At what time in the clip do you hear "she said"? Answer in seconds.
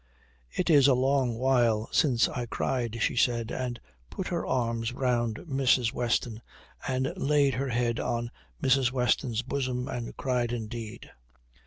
3.03-3.51